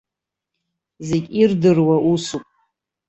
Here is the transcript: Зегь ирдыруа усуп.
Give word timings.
Зегь 1.07 1.29
ирдыруа 1.41 1.95
усуп. 2.11 2.45